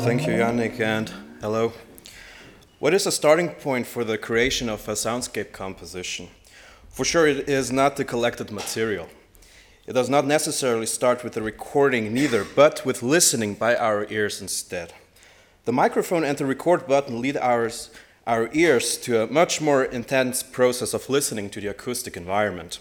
Thank 0.00 0.26
you, 0.26 0.32
Yannick, 0.34 0.80
and 0.80 1.08
hello. 1.40 1.72
What 2.78 2.92
is 2.92 3.06
a 3.06 3.12
starting 3.12 3.50
point 3.50 3.86
for 3.86 4.04
the 4.04 4.18
creation 4.18 4.68
of 4.68 4.86
a 4.88 4.92
soundscape 4.92 5.52
composition? 5.52 6.28
For 6.90 7.04
sure, 7.04 7.26
it 7.26 7.48
is 7.48 7.70
not 7.70 7.96
the 7.96 8.04
collected 8.04 8.50
material. 8.50 9.08
It 9.86 9.92
does 9.92 10.10
not 10.10 10.26
necessarily 10.26 10.86
start 10.86 11.22
with 11.22 11.34
the 11.34 11.42
recording, 11.42 12.12
neither, 12.12 12.44
but 12.44 12.84
with 12.84 13.02
listening 13.02 13.54
by 13.54 13.76
our 13.76 14.06
ears 14.10 14.40
instead. 14.42 14.92
The 15.64 15.72
microphone 15.72 16.24
and 16.24 16.36
the 16.36 16.46
record 16.46 16.86
button 16.86 17.20
lead 17.20 17.36
ours, 17.36 17.90
our 18.26 18.50
ears 18.52 18.96
to 18.98 19.22
a 19.22 19.26
much 19.26 19.60
more 19.60 19.84
intense 19.84 20.42
process 20.42 20.92
of 20.92 21.08
listening 21.08 21.50
to 21.50 21.60
the 21.60 21.68
acoustic 21.68 22.16
environment. 22.16 22.78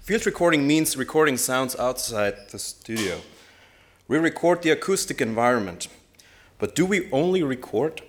Field 0.00 0.26
recording 0.26 0.66
means 0.66 0.96
recording 0.96 1.36
sounds 1.36 1.76
outside 1.76 2.50
the 2.50 2.58
studio. 2.58 3.20
We 4.08 4.16
record 4.16 4.62
the 4.62 4.70
acoustic 4.70 5.20
environment. 5.20 5.86
But 6.58 6.74
do 6.74 6.86
we 6.86 7.12
only 7.12 7.42
record? 7.42 8.00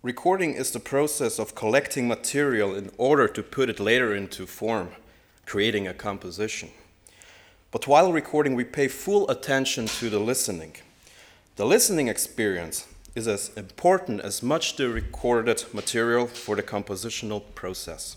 Recording 0.00 0.54
is 0.54 0.70
the 0.70 0.78
process 0.78 1.40
of 1.40 1.56
collecting 1.56 2.06
material 2.06 2.76
in 2.76 2.92
order 2.96 3.26
to 3.26 3.42
put 3.42 3.68
it 3.68 3.80
later 3.80 4.14
into 4.14 4.46
form, 4.46 4.90
creating 5.44 5.88
a 5.88 5.94
composition. 5.94 6.70
But 7.72 7.88
while 7.88 8.12
recording, 8.12 8.54
we 8.54 8.62
pay 8.62 8.86
full 8.86 9.28
attention 9.28 9.86
to 9.98 10.08
the 10.08 10.20
listening. 10.20 10.76
The 11.56 11.66
listening 11.66 12.06
experience 12.06 12.86
is 13.16 13.26
as 13.26 13.50
important 13.56 14.20
as 14.20 14.44
much 14.44 14.76
the 14.76 14.88
recorded 14.88 15.64
material 15.72 16.28
for 16.28 16.54
the 16.54 16.62
compositional 16.62 17.42
process. 17.56 18.16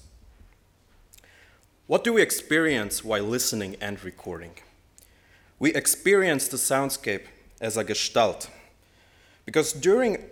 What 1.87 2.03
do 2.03 2.13
we 2.13 2.21
experience 2.21 3.03
while 3.03 3.23
listening 3.23 3.77
and 3.81 4.03
recording? 4.03 4.51
We 5.59 5.73
experience 5.73 6.47
the 6.47 6.57
soundscape 6.57 7.25
as 7.59 7.75
a 7.75 7.83
gestalt. 7.83 8.49
Because 9.45 9.73
during 9.73 10.23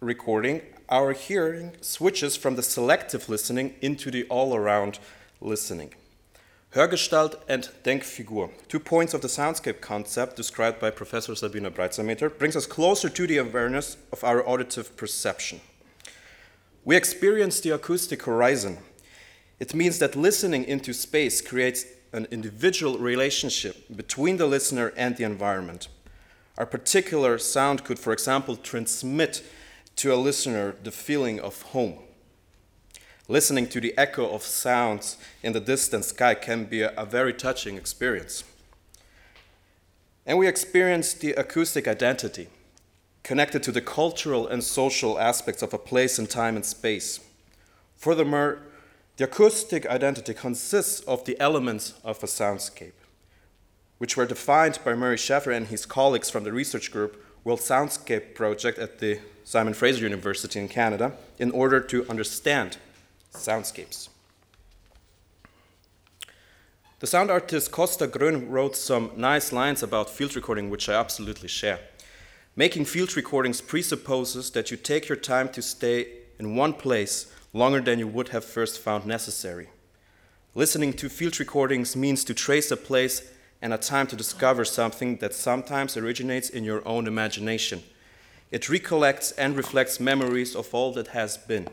recording, 0.00 0.62
our 0.88 1.12
hearing 1.12 1.72
switches 1.82 2.34
from 2.34 2.56
the 2.56 2.62
selective 2.62 3.28
listening 3.28 3.74
into 3.82 4.10
the 4.10 4.24
all 4.24 4.56
around 4.56 4.98
listening. 5.42 5.92
Hörgestalt 6.74 7.36
and 7.46 7.68
Denkfigur, 7.84 8.50
two 8.68 8.80
points 8.80 9.12
of 9.12 9.20
the 9.20 9.28
soundscape 9.28 9.82
concept 9.82 10.36
described 10.36 10.80
by 10.80 10.90
Professor 10.90 11.34
Sabine 11.34 11.70
Breitsameter, 11.70 12.38
brings 12.38 12.56
us 12.56 12.66
closer 12.66 13.10
to 13.10 13.26
the 13.26 13.38
awareness 13.38 13.98
of 14.12 14.24
our 14.24 14.46
auditive 14.48 14.96
perception. 14.96 15.60
We 16.84 16.96
experience 16.96 17.60
the 17.60 17.70
acoustic 17.70 18.22
horizon. 18.22 18.78
It 19.60 19.74
means 19.74 19.98
that 19.98 20.16
listening 20.16 20.64
into 20.64 20.94
space 20.94 21.42
creates 21.42 21.84
an 22.12 22.26
individual 22.30 22.98
relationship 22.98 23.84
between 23.94 24.36
the 24.36 24.46
listener 24.46 24.92
and 24.96 25.16
the 25.16 25.24
environment. 25.24 25.88
Our 26.56 26.66
particular 26.66 27.38
sound 27.38 27.84
could, 27.84 27.98
for 27.98 28.12
example, 28.12 28.56
transmit 28.56 29.42
to 29.96 30.12
a 30.12 30.16
listener 30.16 30.74
the 30.82 30.90
feeling 30.90 31.40
of 31.40 31.62
home. 31.62 31.98
Listening 33.28 33.66
to 33.68 33.80
the 33.80 33.96
echo 33.98 34.28
of 34.30 34.42
sounds 34.42 35.18
in 35.42 35.52
the 35.52 35.60
distant 35.60 36.04
sky 36.04 36.34
can 36.34 36.64
be 36.64 36.82
a, 36.82 36.92
a 36.96 37.04
very 37.04 37.34
touching 37.34 37.76
experience. 37.76 38.42
And 40.24 40.38
we 40.38 40.48
experience 40.48 41.14
the 41.14 41.32
acoustic 41.32 41.86
identity, 41.86 42.48
connected 43.22 43.62
to 43.64 43.72
the 43.72 43.80
cultural 43.80 44.46
and 44.46 44.64
social 44.64 45.18
aspects 45.18 45.62
of 45.62 45.74
a 45.74 45.78
place 45.78 46.18
and 46.18 46.28
time 46.28 46.56
and 46.56 46.64
space. 46.64 47.20
Furthermore, 47.96 48.60
the 49.18 49.24
acoustic 49.24 49.84
identity 49.86 50.32
consists 50.32 51.00
of 51.00 51.24
the 51.24 51.38
elements 51.40 51.94
of 52.04 52.22
a 52.22 52.26
soundscape, 52.26 52.92
which 53.98 54.16
were 54.16 54.24
defined 54.24 54.78
by 54.84 54.94
Murray 54.94 55.16
Schafer 55.16 55.52
and 55.54 55.66
his 55.66 55.84
colleagues 55.84 56.30
from 56.30 56.44
the 56.44 56.52
research 56.52 56.92
group 56.92 57.20
World 57.42 57.58
Soundscape 57.58 58.36
Project 58.36 58.78
at 58.78 59.00
the 59.00 59.18
Simon 59.42 59.74
Fraser 59.74 60.04
University 60.04 60.60
in 60.60 60.68
Canada 60.68 61.14
in 61.36 61.50
order 61.50 61.80
to 61.80 62.08
understand 62.08 62.78
soundscapes. 63.32 64.08
The 67.00 67.06
sound 67.08 67.30
artist 67.30 67.72
Costa 67.72 68.06
Grön 68.06 68.48
wrote 68.48 68.76
some 68.76 69.10
nice 69.16 69.52
lines 69.52 69.82
about 69.82 70.10
field 70.10 70.36
recording, 70.36 70.70
which 70.70 70.88
I 70.88 70.94
absolutely 70.94 71.48
share. 71.48 71.80
Making 72.54 72.84
field 72.84 73.16
recordings 73.16 73.60
presupposes 73.60 74.52
that 74.52 74.70
you 74.70 74.76
take 74.76 75.08
your 75.08 75.16
time 75.16 75.48
to 75.50 75.62
stay 75.62 76.06
in 76.38 76.54
one 76.54 76.72
place 76.72 77.32
longer 77.52 77.80
than 77.80 77.98
you 77.98 78.06
would 78.06 78.28
have 78.28 78.44
first 78.44 78.78
found 78.78 79.06
necessary. 79.06 79.68
Listening 80.54 80.92
to 80.94 81.08
field 81.08 81.38
recordings 81.38 81.94
means 81.96 82.24
to 82.24 82.34
trace 82.34 82.70
a 82.70 82.76
place 82.76 83.30
and 83.60 83.72
a 83.72 83.78
time 83.78 84.06
to 84.06 84.16
discover 84.16 84.64
something 84.64 85.16
that 85.16 85.34
sometimes 85.34 85.96
originates 85.96 86.48
in 86.48 86.64
your 86.64 86.86
own 86.86 87.06
imagination. 87.06 87.82
It 88.50 88.68
recollects 88.68 89.32
and 89.32 89.56
reflects 89.56 90.00
memories 90.00 90.54
of 90.54 90.72
all 90.72 90.92
that 90.92 91.08
has 91.08 91.36
been. 91.36 91.68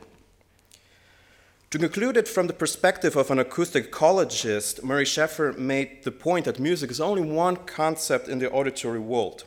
To 1.72 1.80
conclude 1.80 2.16
it 2.16 2.28
from 2.28 2.48
the 2.48 2.54
perspective 2.54 3.16
of 3.16 3.32
an 3.32 3.40
acoustic 3.40 3.92
ecologist, 3.92 4.84
Murray 4.84 5.04
Schafer 5.04 5.58
made 5.58 6.04
the 6.04 6.12
point 6.12 6.46
that 6.46 6.60
music 6.60 6.90
is 6.90 7.02
only 7.02 7.22
one 7.22 7.58
concept 7.58 8.28
in 8.28 8.40
the 8.40 8.52
auditory 8.52 9.00
world. 9.00 9.44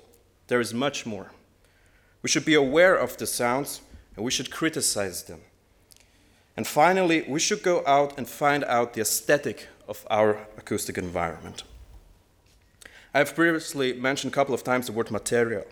There 0.49 0.61
is 0.61 0.75
much 0.75 1.07
more. 1.07 1.31
We 2.23 2.29
should 2.29 2.45
be 2.45 2.55
aware 2.55 2.95
of 2.95 3.17
the 3.17 3.27
sounds 3.27 3.81
and 4.17 4.25
we 4.25 4.31
should 4.31 4.51
criticize 4.51 5.23
them. 5.23 5.41
And 6.59 6.67
finally, 6.67 7.25
we 7.29 7.39
should 7.39 7.63
go 7.63 7.85
out 7.87 8.19
and 8.19 8.29
find 8.29 8.65
out 8.65 8.93
the 8.93 9.01
aesthetic 9.01 9.69
of 9.87 10.05
our 10.11 10.49
acoustic 10.57 10.99
environment. 10.99 11.63
I 13.15 13.19
have 13.19 13.37
previously 13.37 13.93
mentioned 13.93 14.33
a 14.33 14.35
couple 14.35 14.57
of 14.57 14.65
times 14.65 14.87
the 14.87 14.93
word 14.93 15.13
material. 15.13 15.65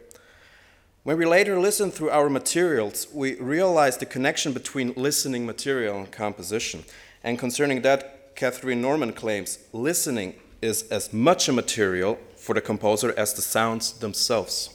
When 1.03 1.19
we 1.19 1.27
later 1.27 1.59
listen 1.59 1.91
through 1.91 2.11
our 2.11 2.31
materials, 2.31 3.09
we 3.13 3.35
realize 3.41 3.97
the 3.97 4.07
connection 4.07 4.53
between 4.53 4.93
listening 4.95 5.45
material 5.45 5.99
and 5.99 6.13
composition. 6.13 6.85
And 7.25 7.37
concerning 7.37 7.83
that, 7.83 8.37
Katharine 8.37 8.81
Norman 8.81 9.13
claims 9.13 9.59
listening 9.73 10.35
is 10.63 10.85
as 10.93 11.13
much 11.13 11.49
a 11.49 11.53
material 11.53 12.17
for 12.37 12.55
the 12.55 12.61
composer 12.61 13.13
as 13.17 13.35
the 13.35 13.43
sounds 13.43 13.95
themselves. 13.95 14.71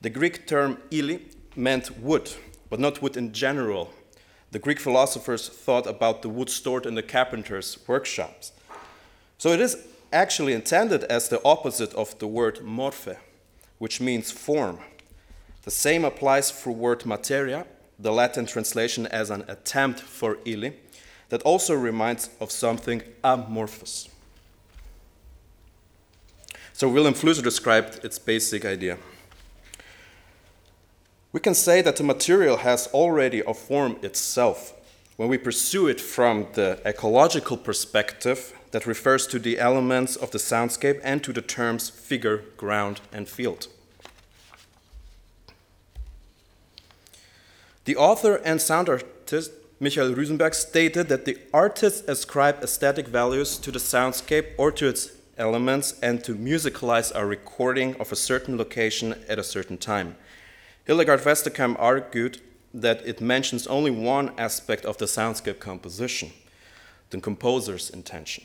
The 0.00 0.08
Greek 0.08 0.46
term 0.46 0.78
ili 0.90 1.26
meant 1.54 1.98
wood, 1.98 2.32
but 2.70 2.80
not 2.80 3.02
wood 3.02 3.18
in 3.18 3.34
general, 3.34 3.92
the 4.52 4.58
Greek 4.58 4.80
philosophers 4.80 5.48
thought 5.48 5.86
about 5.86 6.22
the 6.22 6.28
wood 6.28 6.50
stored 6.50 6.86
in 6.86 6.94
the 6.94 7.02
carpenter's 7.02 7.78
workshops. 7.86 8.52
So 9.38 9.50
it 9.52 9.60
is 9.60 9.76
actually 10.12 10.52
intended 10.54 11.04
as 11.04 11.28
the 11.28 11.40
opposite 11.44 11.94
of 11.94 12.18
the 12.18 12.26
word 12.26 12.58
morphe, 12.58 13.16
which 13.78 14.00
means 14.00 14.32
form. 14.32 14.80
The 15.62 15.70
same 15.70 16.04
applies 16.04 16.50
for 16.50 16.72
word 16.72 17.06
materia, 17.06 17.66
the 17.98 18.12
Latin 18.12 18.46
translation 18.46 19.06
as 19.06 19.30
an 19.30 19.44
attempt 19.46 20.00
for 20.00 20.38
ili, 20.44 20.72
that 21.28 21.42
also 21.42 21.74
reminds 21.74 22.30
of 22.40 22.50
something 22.50 23.02
amorphous. 23.22 24.08
So 26.72 26.88
Wilhelm 26.88 27.14
Flusser 27.14 27.42
described 27.42 28.04
its 28.04 28.18
basic 28.18 28.64
idea. 28.64 28.96
We 31.32 31.40
can 31.40 31.54
say 31.54 31.80
that 31.82 31.96
the 31.96 32.02
material 32.02 32.58
has 32.58 32.88
already 32.88 33.40
a 33.46 33.54
form 33.54 33.96
itself 34.02 34.72
when 35.16 35.28
we 35.28 35.38
pursue 35.38 35.86
it 35.86 36.00
from 36.00 36.46
the 36.54 36.80
ecological 36.84 37.56
perspective 37.56 38.52
that 38.72 38.86
refers 38.86 39.26
to 39.28 39.38
the 39.38 39.58
elements 39.58 40.16
of 40.16 40.32
the 40.32 40.38
soundscape 40.38 41.00
and 41.04 41.22
to 41.22 41.32
the 41.32 41.42
terms 41.42 41.88
figure, 41.88 42.42
ground, 42.56 43.00
and 43.12 43.28
field. 43.28 43.68
The 47.84 47.96
author 47.96 48.36
and 48.36 48.60
sound 48.60 48.88
artist 48.88 49.52
Michael 49.82 50.14
Rüsenberg 50.14 50.54
stated 50.54 51.08
that 51.08 51.24
the 51.24 51.38
artists 51.54 52.06
ascribe 52.06 52.62
aesthetic 52.62 53.08
values 53.08 53.56
to 53.58 53.70
the 53.70 53.78
soundscape 53.78 54.48
or 54.58 54.70
to 54.72 54.86
its 54.86 55.12
elements 55.38 55.98
and 56.02 56.22
to 56.24 56.34
musicalize 56.34 57.10
a 57.14 57.24
recording 57.24 57.94
of 57.98 58.12
a 58.12 58.16
certain 58.16 58.58
location 58.58 59.14
at 59.26 59.38
a 59.38 59.42
certain 59.42 59.78
time. 59.78 60.16
Hildegard 60.90 61.20
Westerkamp 61.20 61.76
argued 61.78 62.40
that 62.74 63.06
it 63.06 63.20
mentions 63.20 63.68
only 63.68 63.92
one 63.92 64.32
aspect 64.36 64.84
of 64.84 64.98
the 64.98 65.04
soundscape 65.04 65.60
composition, 65.60 66.32
the 67.10 67.20
composer's 67.20 67.90
intention. 67.90 68.42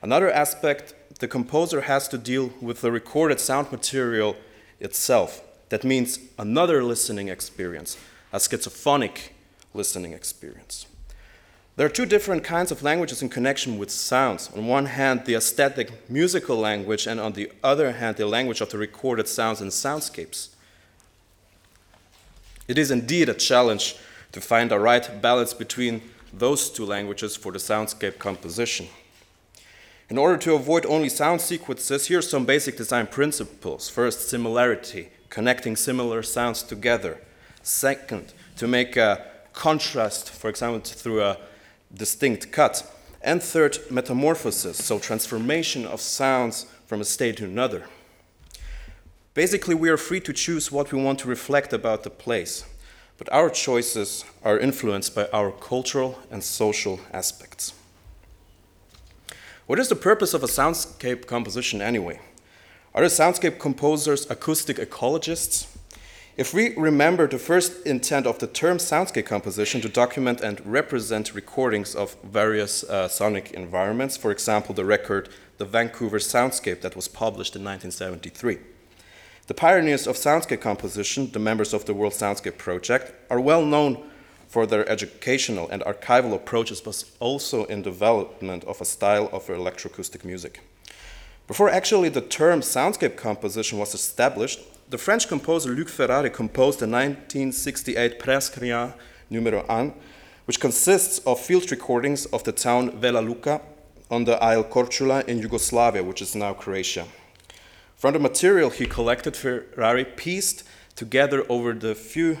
Another 0.00 0.30
aspect, 0.30 0.94
the 1.18 1.26
composer 1.26 1.80
has 1.80 2.06
to 2.06 2.18
deal 2.18 2.52
with 2.60 2.82
the 2.82 2.92
recorded 2.92 3.40
sound 3.40 3.72
material 3.72 4.36
itself. 4.78 5.42
That 5.70 5.82
means 5.82 6.20
another 6.38 6.84
listening 6.84 7.26
experience, 7.26 7.96
a 8.32 8.38
schizophrenic 8.38 9.34
listening 9.74 10.12
experience. 10.12 10.86
There 11.74 11.86
are 11.86 11.96
two 11.98 12.06
different 12.06 12.44
kinds 12.44 12.70
of 12.70 12.84
languages 12.84 13.22
in 13.22 13.28
connection 13.28 13.76
with 13.76 13.90
sounds. 13.90 14.50
On 14.54 14.68
one 14.68 14.86
hand, 14.86 15.24
the 15.24 15.34
aesthetic 15.34 16.08
musical 16.08 16.56
language, 16.56 17.08
and 17.08 17.18
on 17.18 17.32
the 17.32 17.50
other 17.64 17.90
hand, 17.90 18.18
the 18.18 18.26
language 18.26 18.60
of 18.60 18.70
the 18.70 18.78
recorded 18.78 19.26
sounds 19.26 19.60
and 19.60 19.72
soundscapes. 19.72 20.51
It 22.68 22.78
is 22.78 22.90
indeed 22.90 23.28
a 23.28 23.34
challenge 23.34 23.96
to 24.32 24.40
find 24.40 24.72
a 24.72 24.78
right 24.78 25.20
balance 25.20 25.52
between 25.52 26.02
those 26.32 26.70
two 26.70 26.86
languages 26.86 27.36
for 27.36 27.52
the 27.52 27.58
soundscape 27.58 28.18
composition. 28.18 28.86
In 30.08 30.18
order 30.18 30.36
to 30.38 30.54
avoid 30.54 30.86
only 30.86 31.08
sound 31.08 31.40
sequences, 31.40 32.06
here 32.06 32.18
are 32.18 32.22
some 32.22 32.44
basic 32.44 32.76
design 32.76 33.06
principles. 33.06 33.88
First, 33.88 34.28
similarity. 34.28 35.08
connecting 35.30 35.74
similar 35.74 36.22
sounds 36.22 36.62
together. 36.62 37.18
Second, 37.62 38.34
to 38.58 38.68
make 38.68 38.98
a 38.98 39.24
contrast, 39.54 40.28
for 40.28 40.50
example, 40.50 40.80
through 40.80 41.22
a 41.22 41.38
distinct 41.94 42.52
cut. 42.52 42.84
And 43.22 43.42
third, 43.42 43.78
metamorphosis, 43.90 44.84
so 44.84 44.98
transformation 44.98 45.86
of 45.86 46.02
sounds 46.02 46.66
from 46.86 47.00
a 47.00 47.04
state 47.04 47.38
to 47.38 47.44
another. 47.46 47.84
Basically, 49.34 49.74
we 49.74 49.88
are 49.88 49.96
free 49.96 50.20
to 50.20 50.32
choose 50.32 50.70
what 50.70 50.92
we 50.92 51.02
want 51.02 51.18
to 51.20 51.28
reflect 51.28 51.72
about 51.72 52.02
the 52.02 52.10
place, 52.10 52.66
but 53.16 53.32
our 53.32 53.48
choices 53.48 54.26
are 54.44 54.58
influenced 54.58 55.14
by 55.14 55.26
our 55.32 55.50
cultural 55.50 56.18
and 56.30 56.44
social 56.44 57.00
aspects. 57.14 57.72
What 59.66 59.78
is 59.78 59.88
the 59.88 59.96
purpose 59.96 60.34
of 60.34 60.42
a 60.42 60.48
soundscape 60.48 61.26
composition 61.26 61.80
anyway? 61.80 62.20
Are 62.94 63.00
the 63.00 63.08
soundscape 63.08 63.58
composers 63.58 64.30
acoustic 64.30 64.76
ecologists? 64.76 65.66
If 66.36 66.52
we 66.52 66.76
remember 66.76 67.26
the 67.26 67.38
first 67.38 67.86
intent 67.86 68.26
of 68.26 68.38
the 68.38 68.46
term 68.46 68.76
soundscape 68.76 69.24
composition 69.24 69.80
to 69.80 69.88
document 69.88 70.42
and 70.42 70.60
represent 70.66 71.34
recordings 71.34 71.94
of 71.94 72.16
various 72.22 72.84
uh, 72.84 73.08
sonic 73.08 73.52
environments, 73.52 74.18
for 74.18 74.30
example, 74.30 74.74
the 74.74 74.84
record 74.84 75.30
The 75.56 75.64
Vancouver 75.64 76.18
Soundscape 76.18 76.82
that 76.82 76.96
was 76.96 77.08
published 77.08 77.56
in 77.56 77.64
1973. 77.64 78.58
The 79.48 79.54
pioneers 79.54 80.06
of 80.06 80.14
soundscape 80.14 80.60
composition, 80.60 81.32
the 81.32 81.40
members 81.40 81.74
of 81.74 81.84
the 81.84 81.94
World 81.94 82.12
Soundscape 82.12 82.58
Project, 82.58 83.12
are 83.28 83.40
well 83.40 83.64
known 83.64 83.98
for 84.46 84.66
their 84.66 84.88
educational 84.88 85.68
and 85.68 85.82
archival 85.82 86.32
approaches, 86.32 86.80
but 86.80 87.02
also 87.18 87.64
in 87.64 87.82
development 87.82 88.62
of 88.64 88.80
a 88.80 88.84
style 88.84 89.28
of 89.32 89.48
electroacoustic 89.48 90.24
music. 90.24 90.60
Before 91.48 91.68
actually 91.68 92.08
the 92.08 92.20
term 92.20 92.60
soundscape 92.60 93.16
composition 93.16 93.78
was 93.78 93.94
established, 93.94 94.60
the 94.90 94.98
French 94.98 95.26
composer 95.26 95.70
Luc 95.70 95.88
Ferrari 95.88 96.30
composed 96.30 96.78
the 96.78 96.86
1968 96.86 98.20
Presque 98.20 98.60
Rien 98.60 98.92
numero 99.28 99.64
1, 99.66 99.92
which 100.44 100.60
consists 100.60 101.18
of 101.26 101.40
field 101.40 101.68
recordings 101.72 102.26
of 102.26 102.44
the 102.44 102.52
town 102.52 102.92
Vela 103.00 103.20
Luka 103.20 103.60
on 104.08 104.24
the 104.24 104.40
Isle 104.40 104.64
Korčula 104.64 105.26
in 105.26 105.38
Yugoslavia, 105.38 106.04
which 106.04 106.22
is 106.22 106.36
now 106.36 106.52
Croatia. 106.52 107.06
From 108.02 108.14
the 108.14 108.18
material 108.18 108.70
he 108.70 108.86
collected, 108.86 109.36
Ferrari 109.36 110.04
pieced 110.04 110.64
together 110.96 111.46
over 111.48 111.72
the 111.72 111.94
few 111.94 112.38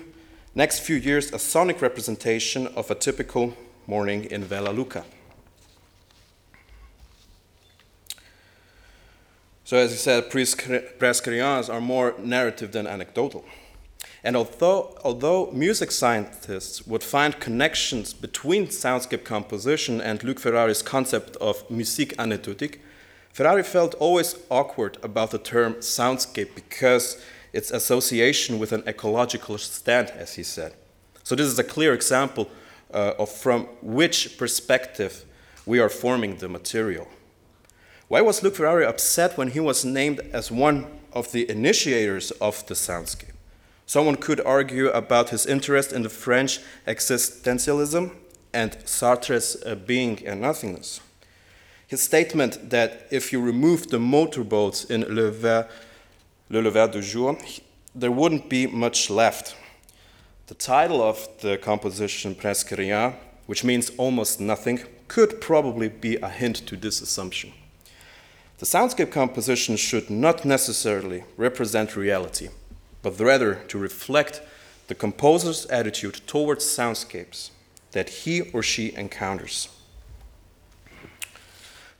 Next 0.56 0.80
few 0.80 0.96
years, 0.96 1.32
a 1.32 1.38
sonic 1.38 1.80
representation 1.80 2.66
of 2.74 2.90
a 2.90 2.96
typical 2.96 3.56
morning 3.86 4.24
in 4.24 4.42
Vela 4.42 4.70
Luka. 4.70 5.04
So, 9.62 9.76
as 9.76 9.92
I 9.92 9.94
said, 9.94 10.30
presque 10.30 11.28
are 11.28 11.80
more 11.80 12.16
narrative 12.18 12.72
than 12.72 12.88
anecdotal. 12.88 13.44
And 14.24 14.34
although, 14.34 14.98
although 15.04 15.52
music 15.52 15.92
scientists 15.92 16.88
would 16.88 17.04
find 17.04 17.38
connections 17.38 18.12
between 18.12 18.66
soundscape 18.66 19.22
composition 19.22 20.00
and 20.00 20.24
Luc 20.24 20.40
Ferrari's 20.40 20.82
concept 20.82 21.36
of 21.36 21.70
musique 21.70 22.16
anecdotique, 22.18 22.80
Ferrari 23.32 23.62
felt 23.62 23.94
always 23.94 24.36
awkward 24.50 24.98
about 25.02 25.30
the 25.30 25.38
term 25.38 25.74
soundscape 25.74 26.54
because 26.54 27.22
its 27.52 27.70
association 27.70 28.58
with 28.58 28.72
an 28.72 28.82
ecological 28.86 29.56
stand, 29.58 30.10
as 30.10 30.34
he 30.34 30.42
said. 30.42 30.74
So, 31.22 31.34
this 31.34 31.46
is 31.46 31.58
a 31.58 31.64
clear 31.64 31.94
example 31.94 32.50
uh, 32.92 33.14
of 33.18 33.30
from 33.30 33.64
which 33.80 34.36
perspective 34.36 35.24
we 35.64 35.78
are 35.78 35.88
forming 35.88 36.36
the 36.36 36.48
material. 36.48 37.08
Why 38.08 38.20
was 38.20 38.42
Luc 38.42 38.56
Ferrari 38.56 38.84
upset 38.84 39.38
when 39.38 39.48
he 39.48 39.60
was 39.60 39.84
named 39.84 40.20
as 40.32 40.50
one 40.50 40.86
of 41.12 41.32
the 41.32 41.48
initiators 41.50 42.30
of 42.32 42.66
the 42.66 42.74
soundscape? 42.74 43.32
Someone 43.86 44.16
could 44.16 44.40
argue 44.40 44.88
about 44.88 45.30
his 45.30 45.46
interest 45.46 45.92
in 45.92 46.02
the 46.02 46.08
French 46.08 46.60
existentialism 46.86 48.12
and 48.52 48.76
Sartre's 48.84 49.62
uh, 49.64 49.74
being 49.74 50.26
and 50.26 50.42
nothingness. 50.42 51.00
His 51.92 52.00
statement 52.00 52.70
that 52.70 53.06
if 53.10 53.34
you 53.34 53.40
remove 53.42 53.88
the 53.88 53.98
motorboats 53.98 54.84
in 54.84 55.02
Le 55.14 55.30
Ver 55.30 55.68
Le 56.48 56.60
Lever 56.62 56.88
du 56.88 57.02
Jour, 57.02 57.36
there 57.94 58.10
wouldn't 58.10 58.48
be 58.48 58.66
much 58.66 59.10
left. 59.10 59.54
The 60.46 60.54
title 60.54 61.02
of 61.02 61.28
the 61.42 61.58
composition, 61.58 62.34
Presque 62.34 62.70
Rien, 62.70 63.12
which 63.44 63.62
means 63.62 63.90
almost 63.98 64.40
nothing, 64.40 64.80
could 65.06 65.38
probably 65.42 65.90
be 65.90 66.16
a 66.16 66.30
hint 66.30 66.66
to 66.66 66.78
this 66.78 67.02
assumption. 67.02 67.52
The 68.56 68.64
soundscape 68.64 69.12
composition 69.12 69.76
should 69.76 70.08
not 70.08 70.46
necessarily 70.46 71.24
represent 71.36 71.94
reality, 71.94 72.48
but 73.02 73.20
rather 73.20 73.56
to 73.68 73.76
reflect 73.76 74.40
the 74.86 74.94
composer's 74.94 75.66
attitude 75.66 76.22
towards 76.26 76.64
soundscapes 76.64 77.50
that 77.90 78.08
he 78.08 78.40
or 78.52 78.62
she 78.62 78.94
encounters. 78.94 79.68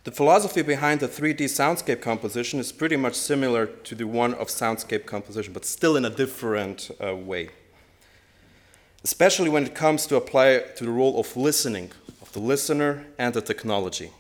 The 0.05 0.11
philosophy 0.11 0.63
behind 0.63 0.99
the 0.99 1.07
3D 1.07 1.45
soundscape 1.45 2.01
composition 2.01 2.59
is 2.59 2.73
pretty 2.73 2.97
much 2.97 3.15
similar 3.15 3.67
to 3.67 3.95
the 3.95 4.05
one 4.05 4.35
of 4.35 4.49
soundscape 4.49 5.07
composition, 5.07 5.53
but 5.53 5.65
still 5.65 5.97
in 5.97 6.05
a 6.05 6.11
different 6.11 6.91
uh, 7.01 7.15
way. 7.15 7.51
Especially 9.05 9.49
when 9.49 9.65
it 9.65 9.77
comes 9.77 10.07
to 10.07 10.17
apply 10.17 10.59
to 10.77 10.85
the 10.85 10.91
role 10.91 11.21
of 11.21 11.37
listening, 11.37 11.93
of 12.21 12.33
the 12.33 12.41
listener 12.41 13.07
and 13.17 13.33
the 13.33 13.41
technology. 13.41 14.11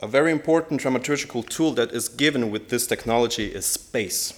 A 0.00 0.06
very 0.06 0.32
important 0.32 0.80
dramaturgical 0.80 1.46
tool 1.46 1.72
that 1.72 1.92
is 1.92 2.08
given 2.08 2.50
with 2.50 2.70
this 2.70 2.86
technology 2.86 3.52
is 3.52 3.66
space. 3.66 4.32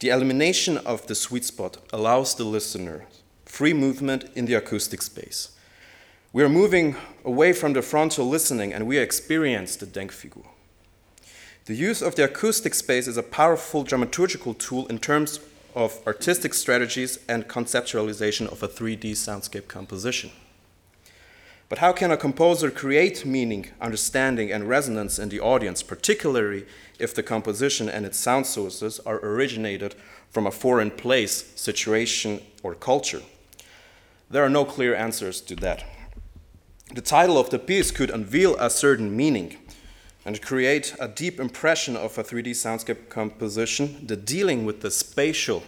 The 0.00 0.08
elimination 0.08 0.78
of 0.78 1.06
the 1.06 1.14
sweet 1.14 1.44
spot 1.44 1.76
allows 1.92 2.34
the 2.34 2.44
listener 2.44 3.06
free 3.44 3.72
movement 3.72 4.24
in 4.34 4.46
the 4.46 4.54
acoustic 4.54 5.02
space. 5.02 5.53
We 6.34 6.42
are 6.42 6.48
moving 6.48 6.96
away 7.24 7.52
from 7.52 7.74
the 7.74 7.80
frontal 7.80 8.28
listening 8.28 8.72
and 8.72 8.88
we 8.88 8.98
experience 8.98 9.76
the 9.76 9.86
Denkfigur. 9.86 10.44
The 11.66 11.76
use 11.76 12.02
of 12.02 12.16
the 12.16 12.24
acoustic 12.24 12.74
space 12.74 13.06
is 13.06 13.16
a 13.16 13.22
powerful 13.22 13.84
dramaturgical 13.84 14.58
tool 14.58 14.88
in 14.88 14.98
terms 14.98 15.38
of 15.76 16.04
artistic 16.08 16.52
strategies 16.52 17.20
and 17.28 17.46
conceptualization 17.46 18.48
of 18.50 18.64
a 18.64 18.66
3D 18.66 19.12
soundscape 19.12 19.68
composition. 19.68 20.32
But 21.68 21.78
how 21.78 21.92
can 21.92 22.10
a 22.10 22.16
composer 22.16 22.68
create 22.68 23.24
meaning, 23.24 23.68
understanding, 23.80 24.50
and 24.50 24.68
resonance 24.68 25.20
in 25.20 25.28
the 25.28 25.38
audience, 25.38 25.84
particularly 25.84 26.66
if 26.98 27.14
the 27.14 27.22
composition 27.22 27.88
and 27.88 28.04
its 28.04 28.18
sound 28.18 28.46
sources 28.46 28.98
are 29.06 29.24
originated 29.24 29.94
from 30.30 30.48
a 30.48 30.50
foreign 30.50 30.90
place, 30.90 31.52
situation, 31.54 32.40
or 32.64 32.74
culture? 32.74 33.22
There 34.28 34.44
are 34.44 34.50
no 34.50 34.64
clear 34.64 34.96
answers 34.96 35.40
to 35.42 35.54
that. 35.56 35.84
The 36.94 37.00
title 37.00 37.38
of 37.38 37.50
the 37.50 37.58
piece 37.58 37.90
could 37.90 38.10
unveil 38.10 38.54
a 38.54 38.70
certain 38.70 39.16
meaning 39.16 39.56
and 40.24 40.40
create 40.40 40.94
a 41.00 41.08
deep 41.08 41.40
impression 41.40 41.96
of 41.96 42.16
a 42.16 42.22
3D 42.22 42.50
soundscape 42.50 43.08
composition, 43.08 44.06
the 44.06 44.14
dealing 44.14 44.64
with 44.64 44.80
the 44.80 44.92
spatial, 44.92 45.64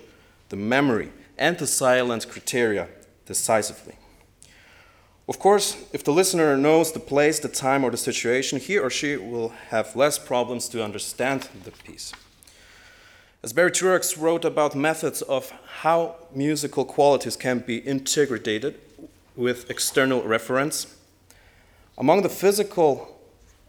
the 0.51 0.57
memory, 0.57 1.11
and 1.37 1.59
the 1.59 1.67
silent 1.67 2.29
criteria 2.29 2.87
decisively. 3.27 3.97
Of 5.29 5.41
course, 5.41 5.77
if 5.93 6.05
the 6.05 6.13
listener 6.13 6.57
knows 6.57 6.93
the 6.93 7.01
place, 7.01 7.41
the 7.41 7.49
time, 7.49 7.83
or 7.83 7.91
the 7.91 7.97
situation, 7.97 8.61
he 8.61 8.79
or 8.79 8.89
she 8.89 9.17
will 9.17 9.49
have 9.71 9.97
less 9.97 10.21
problems 10.21 10.69
to 10.69 10.85
understand 10.85 11.49
the 11.65 11.73
piece. 11.73 12.13
As 13.43 13.53
Barry 13.53 13.73
Truax 13.73 14.17
wrote 14.17 14.45
about 14.45 14.77
methods 14.77 15.23
of 15.23 15.53
how 15.81 16.15
musical 16.33 16.85
qualities 16.85 17.35
can 17.35 17.59
be 17.59 17.79
integrated 17.79 18.79
with 19.35 19.69
external 19.69 20.23
reference, 20.23 20.93
among 21.99 22.23
the 22.23 22.29
physical 22.29 23.19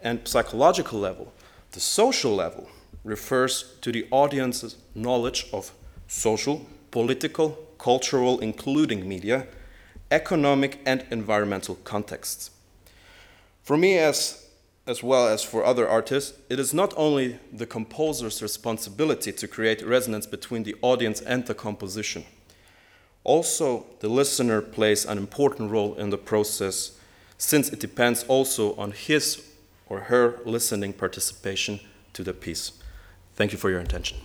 and 0.02 0.28
psychological 0.28 1.00
level, 1.00 1.34
the 1.72 1.80
social 1.80 2.36
level 2.36 2.70
refers 3.04 3.76
to 3.82 3.92
the 3.92 4.08
audience's 4.12 4.76
knowledge 4.94 5.48
of 5.54 5.72
social, 6.08 6.66
political, 6.92 7.58
cultural, 7.78 8.40
including 8.40 9.08
media, 9.08 9.48
economic, 10.12 10.80
and 10.86 11.06
environmental 11.12 11.76
contexts. 11.84 12.52
For 13.64 13.78
me, 13.78 13.98
as, 13.98 14.48
as 14.86 15.04
well 15.04 15.28
as 15.28 15.44
for 15.44 15.66
other 15.66 15.88
artists, 15.88 16.38
it 16.50 16.60
is 16.60 16.74
not 16.74 16.94
only 16.98 17.40
the 17.52 17.66
composer's 17.66 18.42
responsibility 18.42 19.32
to 19.34 19.48
create 19.48 19.86
resonance 19.86 20.26
between 20.26 20.64
the 20.64 20.76
audience 20.82 21.22
and 21.22 21.46
the 21.46 21.54
composition. 21.54 22.26
Also, 23.24 23.86
the 24.00 24.08
listener 24.08 24.62
plays 24.62 25.06
an 25.06 25.18
important 25.18 25.70
role 25.70 25.96
in 25.96 26.10
the 26.10 26.18
process 26.18 26.98
since 27.38 27.70
it 27.70 27.80
depends 27.80 28.24
also 28.24 28.76
on 28.76 28.92
his 28.92 29.44
or 29.88 30.02
her 30.02 30.40
listening 30.46 30.94
participation 30.94 31.80
to 32.14 32.24
the 32.24 32.34
piece. 32.34 32.72
Thank 33.36 33.52
you 33.52 33.58
for 33.58 33.70
your 33.70 33.80
attention. 33.80 34.18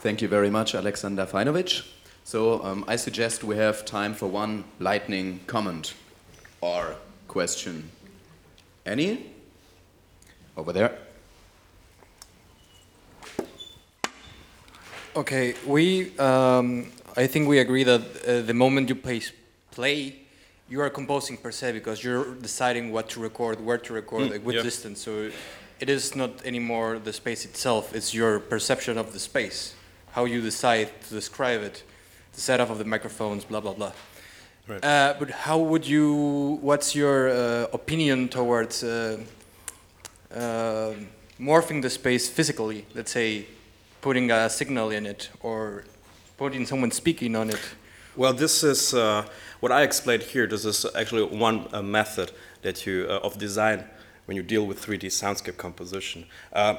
Thank 0.00 0.20
you 0.20 0.28
very 0.28 0.50
much, 0.50 0.74
Alexander 0.74 1.24
Fajnovic. 1.24 1.86
So 2.24 2.62
um, 2.62 2.84
I 2.86 2.96
suggest 2.96 3.42
we 3.42 3.56
have 3.56 3.86
time 3.86 4.12
for 4.12 4.26
one 4.26 4.64
lightning 4.78 5.40
comment 5.46 5.94
or 6.60 6.96
question. 7.26 7.90
Any? 8.84 9.30
Over 10.56 10.74
there. 10.74 10.98
Okay, 15.16 15.54
we, 15.66 16.16
um, 16.18 16.90
I 17.16 17.26
think 17.28 17.48
we 17.48 17.60
agree 17.60 17.84
that 17.84 18.00
uh, 18.26 18.42
the 18.42 18.54
moment 18.54 18.88
you 18.88 18.96
play, 18.96 19.22
play, 19.70 20.16
you 20.68 20.80
are 20.80 20.90
composing 20.90 21.36
per 21.36 21.52
se 21.52 21.72
because 21.72 22.02
you're 22.02 22.34
deciding 22.34 22.90
what 22.90 23.08
to 23.10 23.20
record, 23.20 23.60
where 23.64 23.78
to 23.78 23.92
record, 23.92 24.22
Mm, 24.22 24.30
like 24.30 24.54
yeah. 24.54 24.62
distance. 24.62 25.00
So 25.00 25.30
it 25.78 25.88
is 25.88 26.16
not 26.16 26.44
anymore 26.44 26.98
the 26.98 27.12
space 27.12 27.44
itself; 27.44 27.94
it's 27.94 28.12
your 28.12 28.40
perception 28.40 28.98
of 28.98 29.12
the 29.12 29.20
space, 29.20 29.74
how 30.12 30.24
you 30.24 30.40
decide 30.40 30.88
to 31.08 31.14
describe 31.14 31.62
it, 31.62 31.84
the 32.32 32.40
setup 32.40 32.70
of 32.70 32.78
the 32.78 32.84
microphones, 32.84 33.44
blah 33.44 33.60
blah 33.60 33.74
blah. 33.74 33.92
Right. 34.66 34.82
Uh, 34.84 35.14
but 35.18 35.30
how 35.30 35.58
would 35.58 35.86
you? 35.86 36.58
What's 36.60 36.94
your 36.96 37.28
uh, 37.28 37.66
opinion 37.72 38.28
towards 38.28 38.82
uh, 38.82 39.18
uh, 40.34 40.94
morphing 41.38 41.82
the 41.82 41.90
space 41.90 42.28
physically? 42.28 42.84
Let's 42.94 43.12
say 43.12 43.46
putting 44.04 44.30
a 44.30 44.50
signal 44.50 44.90
in 44.90 45.06
it 45.06 45.30
or 45.40 45.82
putting 46.36 46.66
someone 46.66 46.90
speaking 46.90 47.34
on 47.34 47.48
it. 47.48 47.60
Well, 48.16 48.34
this 48.34 48.62
is 48.62 48.92
uh, 48.92 49.24
what 49.60 49.72
I 49.72 49.80
explained 49.80 50.24
here. 50.24 50.46
This 50.46 50.66
is 50.66 50.84
actually 50.94 51.24
one 51.24 51.68
uh, 51.72 51.80
method 51.80 52.30
that 52.60 52.84
you 52.84 53.06
uh, 53.08 53.26
of 53.26 53.38
design 53.38 53.82
when 54.26 54.36
you 54.36 54.42
deal 54.42 54.66
with 54.66 54.84
3D 54.84 55.06
soundscape 55.06 55.56
composition. 55.56 56.26
Uh, 56.52 56.74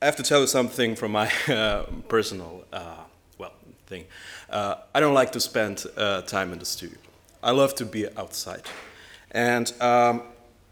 I 0.00 0.06
have 0.06 0.16
to 0.16 0.22
tell 0.22 0.40
you 0.40 0.46
something 0.46 0.96
from 0.96 1.12
my 1.12 1.30
uh, 1.48 1.82
personal 2.08 2.64
uh, 2.72 3.04
well 3.36 3.52
thing. 3.86 4.06
I 4.48 5.00
don't 5.00 5.14
like 5.14 5.32
to 5.32 5.40
spend 5.40 5.84
time 6.26 6.50
in 6.54 6.58
the 6.58 6.64
studio. 6.64 6.98
I 7.42 7.50
love 7.50 7.74
to 7.74 7.84
be 7.84 8.08
outside, 8.16 8.62
and 9.32 9.70
um, 9.82 10.22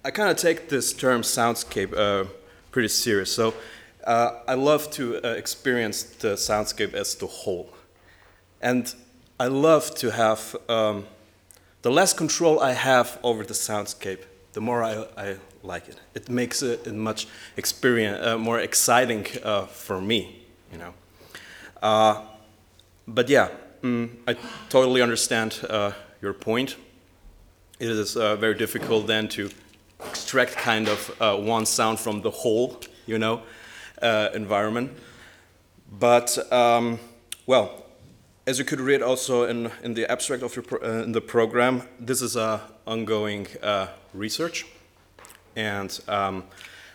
I 0.06 0.10
kind 0.10 0.30
of 0.30 0.38
take 0.38 0.70
this 0.70 0.94
term 0.94 1.20
soundscape 1.20 1.92
pretty 2.72 2.88
serious. 2.88 3.30
So 3.30 3.54
uh, 4.06 4.40
I 4.46 4.54
love 4.54 4.90
to 4.92 5.16
uh, 5.24 5.30
experience 5.30 6.02
the 6.02 6.34
soundscape 6.34 6.94
as 6.94 7.14
the 7.14 7.26
whole. 7.26 7.70
And 8.60 8.94
I 9.40 9.46
love 9.46 9.94
to 9.96 10.10
have, 10.10 10.56
um, 10.68 11.06
the 11.82 11.90
less 11.90 12.12
control 12.12 12.60
I 12.60 12.72
have 12.72 13.18
over 13.22 13.44
the 13.44 13.54
soundscape, 13.54 14.20
the 14.52 14.60
more 14.60 14.82
I, 14.82 15.06
I 15.16 15.36
like 15.62 15.88
it. 15.88 15.96
It 16.14 16.28
makes 16.28 16.62
it 16.62 16.92
much 16.92 17.26
experience, 17.56 18.24
uh, 18.24 18.38
more 18.38 18.60
exciting 18.60 19.26
uh, 19.42 19.66
for 19.66 20.00
me, 20.00 20.42
you 20.70 20.78
know. 20.78 20.94
Uh, 21.82 22.22
but 23.08 23.28
yeah, 23.28 23.48
mm, 23.82 24.10
I 24.28 24.36
totally 24.68 25.02
understand 25.02 25.60
uh, 25.68 25.92
your 26.22 26.32
point. 26.32 26.76
It 27.80 27.90
is 27.90 28.14
very 28.14 28.54
difficult 28.54 29.06
then 29.06 29.28
to 29.30 29.50
extract 30.00 30.52
kind 30.56 30.88
of 30.88 31.08
one 31.44 31.66
sound 31.66 31.98
from 31.98 32.22
the 32.22 32.30
whole, 32.30 32.80
you 33.06 33.18
know, 33.18 33.42
uh, 34.02 34.28
environment. 34.34 34.90
But 35.90 36.52
um, 36.52 36.98
well, 37.46 37.84
as 38.46 38.58
you 38.58 38.64
could 38.64 38.80
read 38.80 39.02
also 39.02 39.44
in, 39.44 39.70
in 39.82 39.94
the 39.94 40.10
abstract 40.10 40.42
of 40.42 40.54
your 40.56 40.62
pro- 40.62 40.80
uh, 40.80 41.02
in 41.02 41.12
the 41.12 41.20
program, 41.20 41.82
this 42.00 42.20
is 42.22 42.36
a 42.36 42.60
ongoing 42.86 43.46
uh, 43.62 43.86
research, 44.12 44.66
and 45.56 45.98
um, 46.08 46.44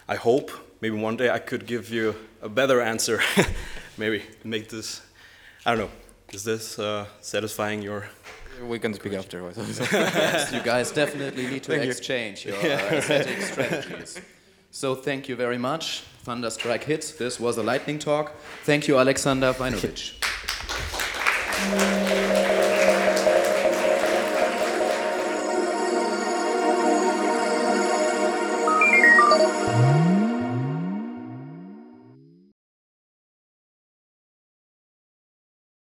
I 0.08 0.16
hope 0.16 0.52
maybe 0.82 0.98
one 0.98 1.18
day 1.18 1.30
I 1.30 1.40
could 1.40 1.66
give 1.66 1.90
you 1.90 2.16
a 2.42 2.50
better 2.50 2.82
answer. 2.82 3.22
maybe 3.98 4.24
make 4.44 4.70
this. 4.70 5.02
I 5.66 5.72
don't 5.72 5.80
know. 5.80 5.92
Is 6.32 6.44
this 6.44 6.78
uh, 6.80 7.06
satisfying 7.22 7.82
your? 7.82 8.08
We 8.68 8.78
can 8.78 8.94
speak 8.94 9.14
afterwards. 9.14 9.58
yes, 9.58 10.52
you 10.54 10.62
guys 10.62 10.92
definitely 10.92 11.48
need 11.48 11.64
to 11.64 11.72
Thank 11.72 11.86
you. 11.86 11.92
exchange 11.92 12.46
your 12.46 12.58
uh, 12.58 12.98
aesthetic 12.98 13.42
strategies. 13.42 14.22
So 14.72 14.96
thank 14.96 15.30
you 15.30 15.36
very 15.36 15.58
much. 15.58 16.04
Thunderstrike 16.30 16.84
hits. 16.84 17.12
This 17.14 17.40
was 17.40 17.58
a 17.58 17.64
lightning 17.64 17.98
talk. 17.98 18.36
Thank 18.64 18.88
you, 18.88 19.00
Alexander 19.00 19.52
Vainovich. 19.52 20.14